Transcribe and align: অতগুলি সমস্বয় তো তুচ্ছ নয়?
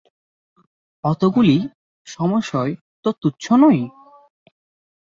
অতগুলি 1.03 1.57
সমস্বয় 2.07 2.71
তো 3.05 3.09
তুচ্ছ 3.21 3.45
নয়? 3.53 3.81